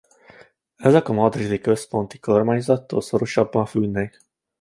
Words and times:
Ezek 0.77 1.07
a 1.09 1.13
madridi 1.13 1.59
központi 1.59 2.19
kormányzattól 2.19 3.01
szorosabban 3.01 3.65
függnek. 3.65 4.19